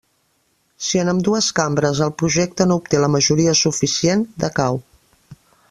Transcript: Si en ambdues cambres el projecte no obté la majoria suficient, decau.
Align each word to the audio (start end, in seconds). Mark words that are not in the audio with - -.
Si 0.85 1.01
en 1.01 1.11
ambdues 1.11 1.49
cambres 1.59 2.01
el 2.05 2.13
projecte 2.21 2.67
no 2.71 2.79
obté 2.81 3.03
la 3.05 3.11
majoria 3.17 3.55
suficient, 3.63 4.25
decau. 4.45 4.83